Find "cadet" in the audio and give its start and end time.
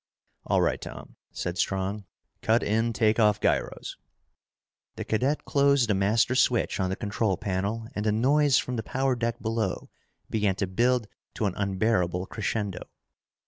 5.05-5.45